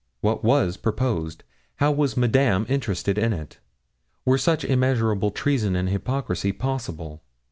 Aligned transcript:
What 0.21 0.43
was 0.43 0.77
proposed? 0.77 1.43
How 1.75 1.91
was 1.91 2.17
Madame 2.17 2.65
interested 2.67 3.19
in 3.19 3.33
it? 3.33 3.59
Were 4.25 4.39
such 4.39 4.65
immeasurable 4.65 5.29
treason 5.29 5.75
and 5.75 5.89
hypocrisy 5.89 6.51
possible? 6.53 7.21